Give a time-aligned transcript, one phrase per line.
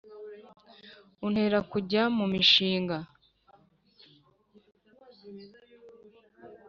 [1.25, 2.97] Untera kujya mumishinga